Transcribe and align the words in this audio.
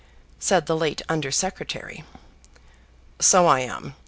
said 0.39 0.65
the 0.65 0.75
late 0.75 1.03
Under 1.07 1.29
Secretary. 1.31 2.03
"So 3.19 3.45
I 3.45 3.59
am. 3.59 3.93